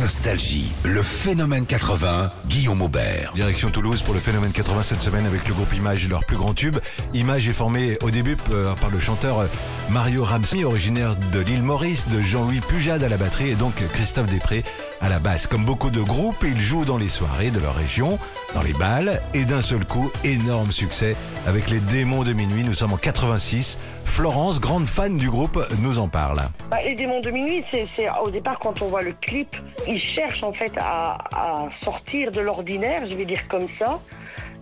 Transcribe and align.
Nostalgie, 0.00 0.72
le 0.82 1.02
phénomène 1.02 1.66
80, 1.66 2.32
Guillaume 2.46 2.80
Aubert. 2.80 3.32
Direction 3.34 3.68
Toulouse 3.68 4.00
pour 4.00 4.14
le 4.14 4.20
phénomène 4.20 4.50
80 4.50 4.82
cette 4.82 5.02
semaine 5.02 5.26
avec 5.26 5.46
le 5.46 5.52
groupe 5.52 5.74
Image 5.74 6.06
et 6.06 6.08
leur 6.08 6.24
plus 6.24 6.38
grand 6.38 6.54
tube. 6.54 6.78
Image 7.12 7.46
est 7.50 7.52
formé 7.52 7.98
au 8.02 8.10
début 8.10 8.38
euh, 8.54 8.74
par 8.76 8.88
le 8.88 8.98
chanteur 8.98 9.46
Mario 9.90 10.24
Ramsey, 10.24 10.64
originaire 10.64 11.16
de 11.32 11.40
l'île 11.40 11.62
Maurice, 11.62 12.08
de 12.08 12.22
Jean-Louis 12.22 12.60
Pujade 12.60 13.02
à 13.02 13.10
la 13.10 13.18
batterie 13.18 13.50
et 13.50 13.54
donc 13.54 13.74
Christophe 13.92 14.30
Després 14.30 14.64
à 15.00 15.08
la 15.08 15.18
basse. 15.18 15.46
Comme 15.46 15.64
beaucoup 15.64 15.90
de 15.90 16.00
groupes, 16.00 16.44
ils 16.44 16.60
jouent 16.60 16.84
dans 16.84 16.98
les 16.98 17.08
soirées 17.08 17.50
de 17.50 17.60
leur 17.60 17.74
région, 17.74 18.18
dans 18.54 18.62
les 18.62 18.72
balles 18.72 19.20
et 19.34 19.44
d'un 19.44 19.62
seul 19.62 19.84
coup, 19.84 20.10
énorme 20.24 20.72
succès 20.72 21.16
avec 21.46 21.70
les 21.70 21.80
démons 21.80 22.22
de 22.22 22.32
minuit. 22.32 22.64
Nous 22.64 22.74
sommes 22.74 22.92
en 22.92 22.98
86. 22.98 23.78
Florence, 24.04 24.60
grande 24.60 24.86
fan 24.86 25.16
du 25.16 25.30
groupe, 25.30 25.58
nous 25.80 25.98
en 25.98 26.08
parle. 26.08 26.40
Bah, 26.70 26.78
les 26.84 26.94
démons 26.94 27.20
de 27.20 27.30
minuit, 27.30 27.64
c'est 27.70 27.86
au 28.24 28.30
départ 28.30 28.58
quand 28.58 28.82
on 28.82 28.88
voit 28.88 29.02
le 29.02 29.12
clip, 29.12 29.56
ils 29.86 30.02
cherchent 30.02 30.42
en 30.42 30.52
fait 30.52 30.72
à, 30.78 31.16
à 31.34 31.68
sortir 31.82 32.30
de 32.30 32.40
l'ordinaire, 32.40 33.08
je 33.08 33.14
vais 33.14 33.24
dire 33.24 33.46
comme 33.48 33.66
ça 33.78 33.98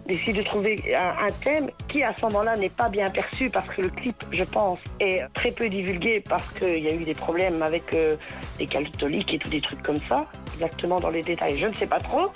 d'essayer 0.09 0.33
de 0.33 0.43
trouver 0.43 0.77
un, 0.95 1.31
thème 1.45 1.71
qui 1.89 2.03
à 2.03 2.15
ce 2.17 2.25
moment-là 2.27 2.57
n'est 2.57 2.71
pas 2.71 2.89
bien 2.89 3.09
perçu 3.11 3.51
parce 3.51 3.69
que 3.69 3.83
le 3.83 3.91
clip, 3.91 4.17
je 4.33 4.45
pense, 4.45 4.79
est 5.01 5.23
très 5.35 5.53
peu 5.53 5.69
divulgué 5.69 6.23
parce 6.27 6.51
qu'il 6.55 6.79
y 6.79 6.89
a 6.89 6.95
eu 6.95 7.05
des 7.05 7.15
problèmes 7.15 7.63
avec 7.63 7.95
euh, 7.95 8.17
les 8.59 8.67
catholiques 8.67 9.35
et 9.35 9.39
tous 9.39 9.51
des 9.51 9.61
trucs 9.61 9.83
comme 9.83 10.01
ça. 10.09 10.25
Exactement 10.55 10.97
dans 10.97 11.11
les 11.11 11.23
détails, 11.23 11.59
je 11.59 11.67
ne 11.67 11.75
sais 11.75 11.87
pas 11.87 11.99
trop. 11.99 12.33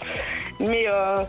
Mais 0.60 0.84
euh, 0.92 1.24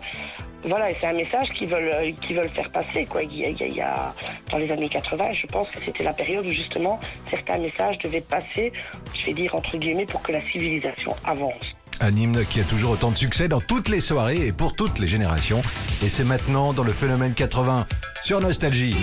voilà, 0.65 0.89
c'est 0.91 1.07
un 1.07 1.13
message 1.13 1.49
qu'ils 1.57 1.69
veulent, 1.69 2.13
qu'ils 2.21 2.35
veulent 2.35 2.51
faire 2.51 2.71
passer. 2.71 3.05
Quoi. 3.05 3.23
Il, 3.23 3.37
y 3.37 3.45
a, 3.45 3.49
il 3.49 3.75
y 3.75 3.81
a, 3.81 4.13
dans 4.51 4.57
les 4.57 4.69
années 4.69 4.89
80, 4.89 5.33
je 5.33 5.47
pense 5.47 5.69
que 5.69 5.79
c'était 5.85 6.03
la 6.03 6.13
période 6.13 6.45
où 6.45 6.51
justement 6.51 6.99
certains 7.29 7.57
messages 7.57 7.97
devaient 7.99 8.21
passer, 8.21 8.71
je 9.13 9.25
vais 9.25 9.33
dire 9.33 9.55
entre 9.55 9.77
guillemets, 9.77 10.05
pour 10.05 10.21
que 10.21 10.33
la 10.33 10.41
civilisation 10.51 11.11
avance. 11.25 11.75
Un 11.99 12.15
hymne 12.15 12.45
qui 12.45 12.59
a 12.59 12.63
toujours 12.63 12.91
autant 12.91 13.11
de 13.11 13.17
succès 13.17 13.47
dans 13.47 13.61
toutes 13.61 13.89
les 13.89 14.01
soirées 14.01 14.47
et 14.47 14.51
pour 14.51 14.75
toutes 14.75 14.99
les 14.99 15.07
générations. 15.07 15.61
Et 16.03 16.09
c'est 16.09 16.23
maintenant 16.23 16.73
dans 16.73 16.83
le 16.83 16.93
phénomène 16.93 17.33
80 17.33 17.85
sur 18.23 18.39
Nostalgie. 18.39 18.95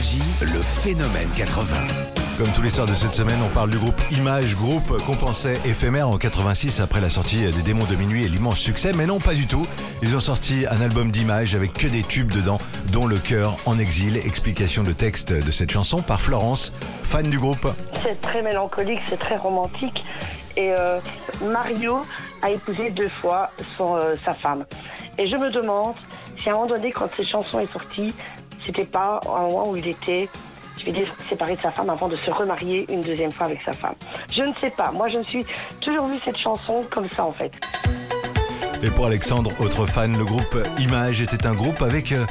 Nostalgie, 0.00 0.22
le 0.40 0.62
phénomène 0.62 1.28
80. 1.36 1.76
Comme 2.38 2.48
tous 2.54 2.62
les 2.62 2.70
soirs 2.70 2.86
de 2.86 2.94
cette 2.94 3.12
semaine, 3.12 3.38
on 3.44 3.54
parle 3.54 3.68
du 3.68 3.78
groupe 3.78 4.00
Image, 4.12 4.56
groupe 4.56 4.96
qu'on 5.04 5.14
pensait 5.14 5.58
éphémère 5.66 6.08
en 6.08 6.16
86 6.16 6.80
après 6.80 7.02
la 7.02 7.10
sortie 7.10 7.42
des 7.42 7.62
Démons 7.62 7.84
de 7.84 7.96
Minuit 7.96 8.24
et 8.24 8.28
l'immense 8.28 8.58
succès, 8.58 8.92
mais 8.96 9.04
non 9.04 9.18
pas 9.18 9.34
du 9.34 9.46
tout. 9.46 9.66
Ils 10.02 10.16
ont 10.16 10.20
sorti 10.20 10.64
un 10.70 10.80
album 10.80 11.10
d'images 11.10 11.54
avec 11.54 11.74
que 11.74 11.86
des 11.86 12.02
tubes 12.02 12.32
dedans, 12.32 12.58
dont 12.92 13.06
Le 13.06 13.18
cœur 13.18 13.56
en 13.66 13.78
exil. 13.78 14.16
Explication 14.16 14.84
de 14.84 14.92
texte 14.92 15.34
de 15.34 15.52
cette 15.52 15.70
chanson 15.70 16.00
par 16.00 16.20
Florence, 16.20 16.72
fan 17.02 17.28
du 17.28 17.38
groupe. 17.38 17.70
C'est 18.02 18.22
très 18.22 18.40
mélancolique, 18.40 19.00
c'est 19.06 19.20
très 19.20 19.36
romantique. 19.36 20.02
Et 20.56 20.72
euh, 20.78 20.98
Mario 21.44 22.00
a 22.40 22.50
épousé 22.50 22.88
deux 22.90 23.10
fois 23.10 23.50
son, 23.76 23.96
euh, 23.96 24.14
sa 24.24 24.34
femme. 24.34 24.64
Et 25.18 25.26
je 25.26 25.36
me 25.36 25.50
demande 25.50 25.94
si 26.42 26.48
à 26.48 26.52
un 26.52 26.54
moment 26.54 26.68
donné, 26.68 26.90
quand 26.90 27.08
cette 27.14 27.28
chanson 27.28 27.60
est 27.60 27.70
sortie, 27.70 28.14
c'était 28.70 28.84
pas 28.84 29.18
un 29.26 29.48
moment 29.48 29.70
où 29.70 29.76
il 29.76 29.88
était, 29.88 30.28
je 30.78 30.84
vais 30.84 30.92
dire, 30.92 31.12
séparé 31.28 31.56
de 31.56 31.60
sa 31.60 31.72
femme 31.72 31.90
avant 31.90 32.08
de 32.08 32.16
se 32.16 32.30
remarier 32.30 32.86
une 32.92 33.00
deuxième 33.00 33.32
fois 33.32 33.46
avec 33.46 33.60
sa 33.62 33.72
femme. 33.72 33.94
Je 34.32 34.42
ne 34.42 34.54
sais 34.54 34.70
pas. 34.70 34.92
Moi, 34.92 35.08
je 35.08 35.18
me 35.18 35.24
suis 35.24 35.44
toujours 35.80 36.06
vu 36.06 36.18
cette 36.24 36.38
chanson 36.38 36.82
comme 36.90 37.10
ça, 37.10 37.24
en 37.24 37.32
fait. 37.32 37.52
Et 38.82 38.90
pour 38.90 39.06
Alexandre, 39.06 39.50
autre 39.58 39.86
fan, 39.86 40.16
le 40.16 40.24
groupe 40.24 40.56
Image 40.78 41.20
était 41.20 41.46
un 41.46 41.52
groupe 41.52 41.82
avec 41.82 42.12
euh, 42.12 42.24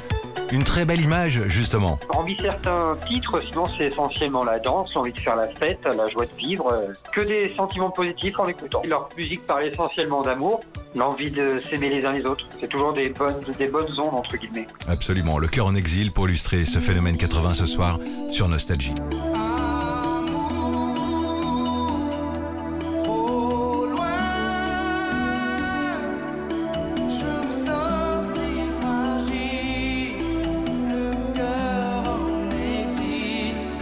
une 0.52 0.64
très 0.64 0.86
belle 0.86 1.02
image, 1.02 1.44
justement. 1.48 2.00
Hormis 2.10 2.38
certains 2.42 2.96
titres, 3.06 3.40
sinon 3.40 3.66
c'est 3.78 3.86
essentiellement 3.86 4.44
la 4.44 4.58
danse, 4.60 4.96
l'envie 4.96 5.14
de 5.14 5.20
faire 5.20 5.36
la 5.36 5.48
fête, 5.48 5.80
la 5.86 6.08
joie 6.08 6.26
de 6.26 6.36
vivre, 6.38 6.72
euh, 6.72 6.94
que 7.14 7.22
des 7.22 7.54
sentiments 7.56 7.92
positifs 7.92 8.40
en 8.40 8.46
l'écoutant. 8.46 8.82
Leur 8.86 9.10
musique 9.16 9.46
parle 9.46 9.66
essentiellement 9.66 10.22
d'amour, 10.22 10.62
l'envie 10.96 11.32
de 11.32 11.62
s'aimer 11.70 11.90
les 11.90 12.06
uns 12.06 12.12
les 12.12 12.26
autres. 12.26 12.46
C'est 12.60 12.68
toujours 12.68 12.94
des 12.94 13.10
bonnes, 13.10 13.40
des 13.58 13.68
bonnes 13.68 13.92
ondes, 14.00 14.16
entre 14.16 14.38
guillemets. 14.38 14.68
Absolument. 14.88 15.38
Le 15.38 15.48
cœur 15.48 15.68
en 15.68 15.76
exil 15.76 16.12
pour 16.12 16.28
illustrer 16.28 16.66
ce 16.66 16.80
phénomène 16.80 17.18
80 17.18 17.54
ce 17.54 17.66
soir 17.66 18.00
sur 18.32 18.48
Nostalgie. 18.48 18.94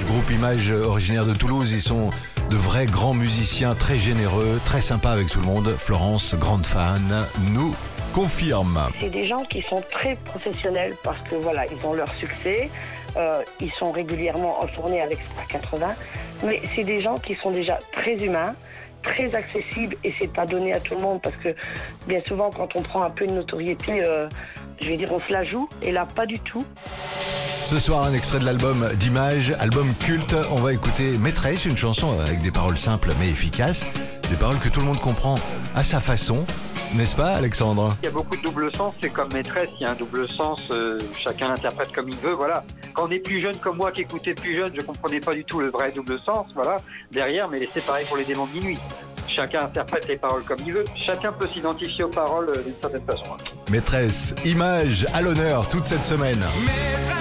Groupe 0.07 0.31
Image 0.31 0.71
originaire 0.71 1.25
de 1.25 1.33
Toulouse, 1.33 1.71
ils 1.71 1.81
sont 1.81 2.09
de 2.49 2.55
vrais 2.55 2.85
grands 2.85 3.13
musiciens 3.13 3.75
très 3.75 3.97
généreux, 3.97 4.61
très 4.63 4.81
sympas 4.81 5.11
avec 5.11 5.29
tout 5.29 5.39
le 5.39 5.45
monde. 5.45 5.75
Florence, 5.77 6.35
grande 6.35 6.65
fan, 6.65 7.25
nous 7.51 7.75
confirme. 8.13 8.87
C'est 8.99 9.09
des 9.09 9.25
gens 9.25 9.43
qui 9.43 9.61
sont 9.61 9.83
très 9.91 10.15
professionnels 10.25 10.93
parce 11.03 11.19
que 11.29 11.35
voilà, 11.35 11.65
ils 11.65 11.85
ont 11.85 11.93
leur 11.93 12.11
succès, 12.15 12.69
euh, 13.17 13.41
ils 13.59 13.71
sont 13.73 13.91
régulièrement 13.91 14.61
en 14.61 14.67
tournée 14.67 15.01
avec 15.01 15.19
Star 15.33 15.47
80, 15.47 15.87
mais 16.43 16.61
c'est 16.75 16.83
des 16.83 17.01
gens 17.01 17.17
qui 17.17 17.35
sont 17.35 17.51
déjà 17.51 17.79
très 17.91 18.15
humains 18.15 18.55
très 19.03 19.33
accessible 19.35 19.95
et 20.03 20.13
c'est 20.19 20.31
pas 20.31 20.45
donné 20.45 20.73
à 20.73 20.79
tout 20.79 20.95
le 20.95 21.01
monde 21.01 21.21
parce 21.21 21.35
que 21.37 21.49
bien 22.07 22.19
souvent 22.27 22.49
quand 22.49 22.75
on 22.75 22.81
prend 22.81 23.03
un 23.03 23.09
peu 23.09 23.25
de 23.25 23.33
notoriété, 23.33 24.03
euh, 24.03 24.27
je 24.81 24.87
vais 24.87 24.97
dire 24.97 25.11
on 25.13 25.19
se 25.19 25.31
la 25.31 25.45
joue 25.45 25.69
et 25.81 25.91
là 25.91 26.05
pas 26.05 26.25
du 26.25 26.39
tout. 26.39 26.65
Ce 27.69 27.79
soir, 27.79 28.05
un 28.05 28.13
extrait 28.13 28.39
de 28.39 28.45
l'album 28.45 28.89
d'Image, 28.93 29.53
album 29.59 29.93
culte. 29.99 30.33
On 30.51 30.55
va 30.55 30.71
écouter 30.71 31.17
Maîtresse, 31.17 31.65
une 31.65 31.75
chanson 31.75 32.17
avec 32.21 32.41
des 32.41 32.49
paroles 32.49 32.77
simples 32.77 33.09
mais 33.19 33.27
efficaces, 33.27 33.83
des 34.29 34.37
paroles 34.37 34.57
que 34.59 34.69
tout 34.69 34.79
le 34.79 34.85
monde 34.85 35.01
comprend 35.01 35.35
à 35.75 35.83
sa 35.83 35.99
façon. 35.99 36.45
N'est-ce 36.95 37.13
pas, 37.13 37.31
Alexandre? 37.31 37.97
Il 38.03 38.05
y 38.05 38.07
a 38.07 38.11
beaucoup 38.11 38.37
de 38.37 38.41
double 38.41 38.73
sens, 38.73 38.93
c'est 39.01 39.09
comme 39.09 39.27
maîtresse, 39.33 39.67
il 39.81 39.83
y 39.83 39.85
a 39.85 39.91
un 39.91 39.95
double 39.95 40.29
sens, 40.29 40.61
euh, 40.71 40.97
chacun 41.19 41.49
l'interprète 41.49 41.91
comme 41.91 42.07
il 42.07 42.15
veut, 42.15 42.31
voilà. 42.31 42.63
Quand 42.93 43.09
on 43.09 43.11
est 43.11 43.19
plus 43.19 43.41
jeune 43.41 43.57
comme 43.57 43.75
moi, 43.75 43.91
qui 43.91 43.99
écoutais 43.99 44.33
plus 44.33 44.55
jeune, 44.55 44.71
je 44.73 44.81
comprenais 44.81 45.19
pas 45.19 45.33
du 45.33 45.43
tout 45.43 45.59
le 45.59 45.67
vrai 45.67 45.91
double 45.91 46.21
sens, 46.25 46.47
voilà, 46.55 46.77
derrière, 47.11 47.49
mais 47.49 47.67
c'est 47.73 47.85
pareil 47.85 48.05
pour 48.07 48.15
les 48.15 48.23
démons 48.23 48.45
de 48.45 48.53
minuit. 48.53 48.77
Chacun 49.27 49.65
interprète 49.65 50.07
les 50.07 50.15
paroles 50.15 50.43
comme 50.43 50.59
il 50.65 50.71
veut, 50.71 50.85
chacun 50.95 51.33
peut 51.33 51.47
s'identifier 51.53 52.05
aux 52.05 52.09
paroles 52.09 52.49
euh, 52.55 52.63
d'une 52.63 52.75
certaine 52.79 53.05
façon. 53.05 53.35
Maîtresse, 53.69 54.33
Image 54.45 55.05
à 55.13 55.21
l'honneur 55.21 55.67
toute 55.67 55.85
cette 55.85 56.05
semaine. 56.05 56.39
Maîtresse, 56.39 57.16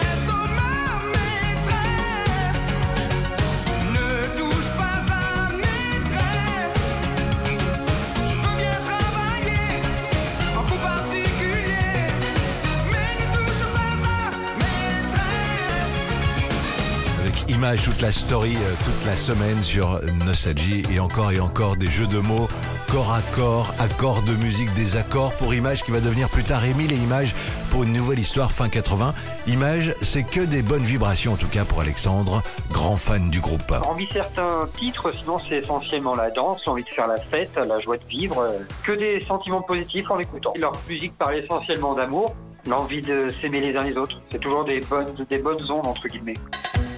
maîtresse. 17.67 17.77
Avec 17.77 17.81
Image, 17.81 17.83
toute 17.83 18.01
la 18.01 18.13
story, 18.13 18.57
euh, 18.57 18.85
toute 18.85 19.07
la 19.07 19.17
semaine 19.17 19.63
sur 19.63 20.01
Nostalgie 20.25 20.83
et 20.93 21.01
encore 21.01 21.33
et 21.33 21.41
encore 21.41 21.77
des 21.77 21.87
jeux 21.87 22.07
de 22.07 22.19
mots, 22.19 22.49
corps 22.91 23.13
à 23.13 23.21
corps, 23.35 23.73
accords 23.79 24.23
de 24.23 24.33
musique, 24.45 24.73
des 24.75 24.97
accords 24.97 25.33
pour 25.35 25.55
Image 25.55 25.83
qui 25.83 25.91
va 25.91 26.01
devenir 26.01 26.29
plus 26.29 26.45
tard 26.45 26.65
Émile 26.65 26.93
et 26.93 26.97
Image 26.97 27.35
pour 27.71 27.83
une 27.83 27.93
nouvelle 27.93 28.19
histoire 28.19 28.53
fin 28.53 28.69
80. 28.69 29.15
Image, 29.49 29.93
c'est 30.03 30.25
que 30.25 30.41
des 30.41 30.63
bonnes 30.63 30.85
vibrations 30.85 31.33
en 31.33 31.37
tout 31.37 31.49
cas 31.49 31.65
pour 31.65 31.81
Alexandre, 31.81 32.43
grand 32.71 32.97
fan 32.97 33.31
du 33.31 33.41
groupe. 33.41 33.71
Hormis 33.71 34.09
certains 34.13 34.69
titres, 34.77 35.13
sinon 35.13 35.39
c'est 35.39 35.59
essentiellement 35.59 36.15
la 36.15 36.31
danse, 36.31 36.65
l'envie 36.67 36.85
de 36.85 36.89
faire 36.89 37.09
la 37.09 37.17
fête, 37.17 37.51
la 37.57 37.81
joie 37.81 37.97
de 37.97 38.07
vivre, 38.07 38.39
euh, 38.39 38.59
que 38.85 38.93
des 38.93 39.21
sentiments 39.27 39.63
positifs 39.63 40.11
en 40.11 40.17
l'écoutant. 40.17 40.53
Leur 40.57 40.73
musique 40.89 41.17
parle 41.19 41.37
essentiellement 41.37 41.95
d'amour, 41.95 42.35
l'envie 42.67 43.03
de 43.03 43.29
s'aimer 43.41 43.61
les 43.61 43.77
uns 43.77 43.85
les 43.85 43.97
autres. 43.97 44.21
C'est 44.31 44.41
toujours 44.41 44.65
des 44.65 44.81
bonnes, 44.81 45.15
des 45.29 45.39
bonnes 45.39 45.71
ondes, 45.71 45.87
entre 45.87 46.09
guillemets. 46.09 46.35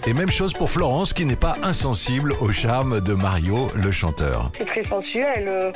Et 0.08 0.14
même 0.14 0.30
chose 0.30 0.54
pour 0.54 0.70
Florence 0.70 1.12
qui 1.12 1.26
n'est 1.26 1.36
pas 1.36 1.56
insensible 1.62 2.32
au 2.40 2.50
charme 2.50 3.00
de 3.02 3.12
Mario, 3.12 3.68
le 3.74 3.90
chanteur. 3.90 4.50
C'est 4.58 4.64
très 4.64 4.82
sensuel. 4.84 5.46
euh, 5.50 5.70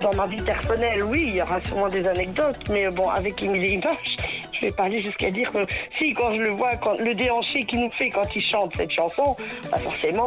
dans 0.00 0.14
ma 0.14 0.26
vie 0.26 0.40
personnelle, 0.40 1.04
oui, 1.04 1.26
il 1.28 1.36
y 1.36 1.42
aura 1.42 1.62
sûrement 1.62 1.88
des 1.88 2.06
anecdotes, 2.08 2.58
mais 2.70 2.88
bon, 2.88 3.08
avec 3.10 3.42
Émilie 3.42 3.74
Image, 3.74 4.16
je 4.52 4.66
vais 4.66 4.72
pas 4.72 4.84
aller 4.84 5.02
jusqu'à 5.02 5.30
dire 5.30 5.52
que 5.52 5.58
si, 5.96 6.14
quand 6.14 6.34
je 6.34 6.40
le 6.40 6.50
vois, 6.50 6.70
quand 6.82 6.98
le 6.98 7.14
déhanché 7.14 7.62
qu'il 7.64 7.80
nous 7.80 7.90
fait 7.96 8.08
quand 8.08 8.22
il 8.34 8.42
chante 8.42 8.74
cette 8.76 8.90
chanson, 8.90 9.36
bah 9.70 9.78
forcément, 9.78 10.24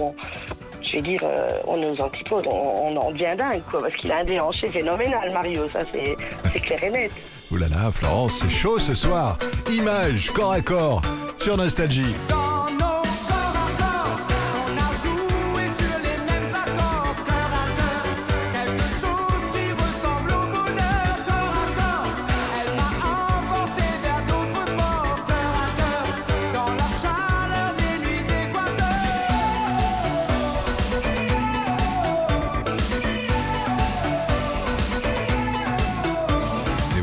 on- 0.00 0.14
je 0.82 0.92
vais 0.96 1.02
dire, 1.02 1.20
euh, 1.24 1.46
on 1.66 1.80
est 1.82 1.90
aux 1.90 2.02
antipodes, 2.04 2.46
on, 2.50 2.96
en 2.96 3.10
devient 3.12 3.36
dingue, 3.38 3.62
quoi, 3.70 3.82
parce 3.82 3.94
qu'il 3.96 4.10
a 4.12 4.18
un 4.18 4.24
déhanché 4.24 4.68
phénoménal, 4.68 5.28
Mario, 5.32 5.68
ça 5.72 5.80
c'est 5.92 6.16
c'est 6.52 6.60
clair 6.60 6.82
et 6.84 6.90
net. 6.90 7.10
Ouh 7.52 7.56
là 7.56 7.68
là, 7.68 7.90
Florence, 7.92 8.38
c'est 8.42 8.50
chaud 8.50 8.78
ce 8.78 8.94
soir. 8.94 9.38
Image, 9.70 10.30
corps 10.32 10.52
à 10.52 10.60
corps, 10.60 11.02
sur 11.38 11.56
Nostalgie. 11.56 12.14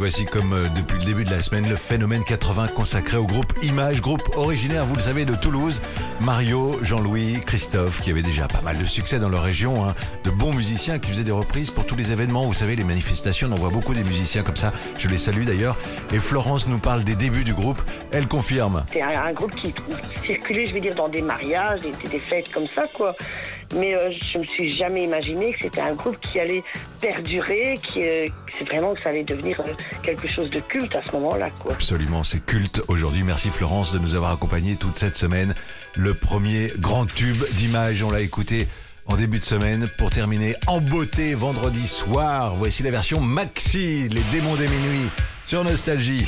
Voici 0.01 0.25
comme 0.25 0.53
euh, 0.53 0.65
depuis 0.75 0.97
le 0.97 1.05
début 1.05 1.25
de 1.25 1.29
la 1.29 1.43
semaine 1.43 1.69
le 1.69 1.75
phénomène 1.75 2.23
80 2.23 2.69
consacré 2.69 3.17
au 3.17 3.27
groupe 3.27 3.53
Image, 3.61 4.01
groupe 4.01 4.23
originaire, 4.35 4.83
vous 4.83 4.95
le 4.95 5.01
savez, 5.01 5.25
de 5.25 5.35
Toulouse. 5.35 5.79
Mario, 6.21 6.71
Jean-Louis, 6.81 7.37
Christophe, 7.45 8.01
qui 8.01 8.09
avaient 8.09 8.23
déjà 8.23 8.47
pas 8.47 8.61
mal 8.61 8.79
de 8.79 8.85
succès 8.85 9.19
dans 9.19 9.29
leur 9.29 9.43
région, 9.43 9.87
hein, 9.87 9.93
de 10.23 10.31
bons 10.31 10.55
musiciens 10.55 10.97
qui 10.97 11.11
faisaient 11.11 11.23
des 11.23 11.29
reprises 11.29 11.69
pour 11.69 11.85
tous 11.85 11.95
les 11.95 12.11
événements. 12.11 12.47
Vous 12.47 12.55
savez, 12.55 12.75
les 12.75 12.83
manifestations, 12.83 13.47
on 13.51 13.55
voit 13.55 13.69
beaucoup 13.69 13.93
des 13.93 14.03
musiciens 14.03 14.41
comme 14.41 14.55
ça. 14.55 14.73
Je 14.97 15.07
les 15.07 15.19
salue 15.19 15.43
d'ailleurs. 15.43 15.77
Et 16.11 16.17
Florence 16.17 16.67
nous 16.67 16.79
parle 16.79 17.03
des 17.03 17.15
débuts 17.15 17.43
du 17.43 17.53
groupe. 17.53 17.79
Elle 18.11 18.27
confirme. 18.27 18.83
C'est 18.91 19.03
un, 19.03 19.25
un 19.25 19.33
groupe 19.33 19.53
qui 19.53 19.71
circulait, 20.25 20.65
je 20.65 20.73
vais 20.73 20.81
dire, 20.81 20.95
dans 20.95 21.09
des 21.09 21.21
mariages, 21.21 21.81
des, 21.81 21.91
des 22.09 22.19
fêtes 22.19 22.51
comme 22.51 22.65
ça, 22.65 22.85
quoi. 22.91 23.15
Mais 23.75 23.93
euh, 23.93 24.11
je 24.33 24.39
me 24.39 24.45
suis 24.45 24.71
jamais 24.71 25.03
imaginé 25.03 25.53
que 25.53 25.59
c'était 25.61 25.81
un 25.81 25.93
groupe 25.93 26.19
qui 26.21 26.39
allait 26.39 26.63
perdurer, 27.01 27.73
qui, 27.81 28.07
euh, 28.07 28.25
c'est 28.57 28.65
vraiment 28.65 28.93
que 28.93 29.01
ça 29.01 29.09
allait 29.09 29.23
devenir 29.23 29.59
euh, 29.61 29.73
quelque 30.03 30.27
chose 30.27 30.49
de 30.49 30.59
culte 30.59 30.95
à 30.95 31.03
ce 31.03 31.11
moment-là. 31.13 31.49
Absolument, 31.69 32.23
c'est 32.23 32.45
culte 32.45 32.81
aujourd'hui. 32.87 33.23
Merci 33.23 33.49
Florence 33.49 33.91
de 33.91 33.99
nous 33.99 34.15
avoir 34.15 34.31
accompagnés 34.31 34.75
toute 34.75 34.97
cette 34.97 35.17
semaine. 35.17 35.55
Le 35.95 36.13
premier 36.13 36.71
grand 36.77 37.05
tube 37.05 37.43
d'image, 37.53 38.03
on 38.03 38.11
l'a 38.11 38.21
écouté 38.21 38.67
en 39.07 39.17
début 39.17 39.39
de 39.39 39.43
semaine 39.43 39.87
pour 39.97 40.11
terminer 40.11 40.55
en 40.67 40.79
beauté 40.79 41.33
vendredi 41.33 41.87
soir. 41.87 42.55
Voici 42.55 42.83
la 42.83 42.91
version 42.91 43.19
maxi, 43.19 44.07
les 44.07 44.21
démons 44.31 44.55
des 44.55 44.67
minuit 44.67 45.09
sur 45.45 45.63
Nostalgie. 45.63 46.25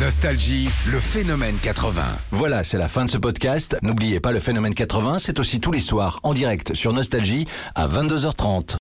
Nostalgie, 0.00 0.70
le 0.90 0.98
phénomène 0.98 1.56
80. 1.60 2.02
Voilà, 2.30 2.64
c'est 2.64 2.78
la 2.78 2.88
fin 2.88 3.04
de 3.04 3.10
ce 3.10 3.18
podcast. 3.18 3.76
N'oubliez 3.82 4.18
pas 4.18 4.32
le 4.32 4.40
phénomène 4.40 4.72
80, 4.72 5.18
c'est 5.18 5.38
aussi 5.38 5.60
tous 5.60 5.72
les 5.72 5.80
soirs 5.80 6.20
en 6.22 6.32
direct 6.32 6.72
sur 6.74 6.94
Nostalgie 6.94 7.46
à 7.74 7.86
22h30. 7.86 8.78